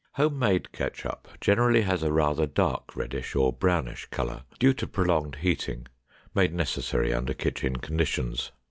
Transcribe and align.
Home 0.13 0.39
made 0.39 0.71
ketchup 0.71 1.27
generally 1.39 1.83
has 1.83 2.01
a 2.01 2.11
rather 2.11 2.47
dark 2.47 2.95
reddish 2.95 3.35
or 3.35 3.53
brownish 3.53 4.07
color, 4.07 4.45
due 4.57 4.73
to 4.73 4.87
prolonged 4.87 5.35
heating, 5.41 5.85
made 6.33 6.55
necessary 6.55 7.13
under 7.13 7.35
kitchen 7.35 7.75
conditions. 7.75 8.51